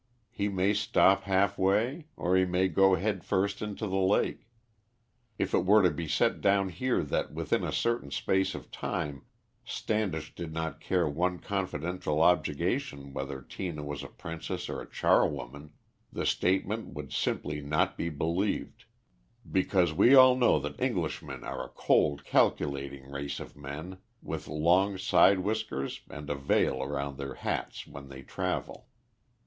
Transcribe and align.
He 0.31 0.49
may 0.49 0.73
stop 0.73 1.25
halfway, 1.25 2.07
or 2.17 2.35
he 2.35 2.43
may 2.43 2.69
go 2.69 2.95
head 2.95 3.23
first 3.23 3.61
into 3.61 3.85
the 3.85 3.97
lake. 4.01 4.47
If 5.37 5.53
it 5.53 5.63
were 5.63 5.83
to 5.83 5.91
be 5.91 6.07
set 6.07 6.41
down 6.41 6.69
here 6.69 7.03
that 7.03 7.31
within 7.33 7.63
a 7.63 7.71
certain 7.71 8.09
space 8.09 8.55
of 8.55 8.71
time 8.71 9.27
Standish 9.63 10.33
did 10.33 10.51
not 10.53 10.79
care 10.79 11.07
one 11.07 11.37
continental 11.37 12.23
objurgation 12.23 13.13
whether 13.13 13.43
Tina 13.43 13.83
was 13.83 14.01
a 14.01 14.07
princess 14.07 14.69
or 14.69 14.81
a 14.81 14.89
char 14.89 15.27
woman, 15.27 15.71
the 16.11 16.25
statement 16.25 16.87
would 16.95 17.13
simply 17.13 17.61
not 17.61 17.95
be 17.95 18.09
believed, 18.09 18.85
because 19.51 19.93
we 19.93 20.15
all 20.15 20.35
know 20.35 20.57
that 20.57 20.81
Englishmen 20.81 21.43
are 21.43 21.63
a 21.65 21.69
cold, 21.75 22.23
calculating 22.25 23.11
race 23.11 23.39
of 23.39 23.55
men, 23.55 23.99
with 24.23 24.47
long 24.47 24.97
side 24.97 25.41
whiskers 25.41 26.01
and 26.09 26.27
a 26.31 26.35
veil 26.35 26.81
round 26.87 27.19
their 27.19 27.35
hats 27.35 27.85
when 27.85 28.09
they 28.09 28.23
travel. 28.23 28.87